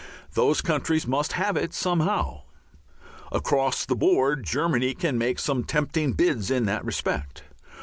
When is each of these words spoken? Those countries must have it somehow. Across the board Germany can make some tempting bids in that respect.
Those 0.33 0.61
countries 0.61 1.05
must 1.05 1.33
have 1.33 1.55
it 1.55 1.75
somehow. 1.75 2.41
Across 3.31 3.85
the 3.85 3.95
board 3.95 4.43
Germany 4.43 4.95
can 4.95 5.15
make 5.15 5.37
some 5.37 5.63
tempting 5.63 6.13
bids 6.13 6.49
in 6.49 6.65
that 6.65 6.83
respect. 6.83 7.43